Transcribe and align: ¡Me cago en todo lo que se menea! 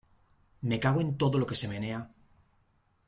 ¡Me 0.67 0.77
cago 0.83 0.99
en 1.05 1.11
todo 1.21 1.35
lo 1.39 1.45
que 1.49 1.55
se 1.61 1.67
menea! 1.73 1.99